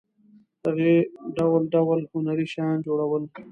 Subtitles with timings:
[0.65, 0.95] هغې
[1.37, 3.23] ډول ډول هنري شیان جوړول.